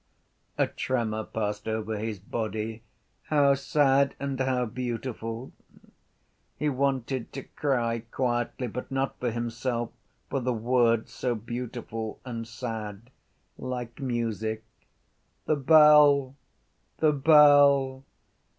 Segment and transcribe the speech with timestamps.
[0.57, 2.81] _A tremor passed over his body.
[3.25, 5.51] How sad and how beautiful!
[6.57, 9.91] He wanted to cry quietly but not for himself:
[10.27, 13.11] for the words, so beautiful and sad,
[13.59, 14.63] like music.
[15.45, 16.35] The bell!
[16.97, 18.03] The bell!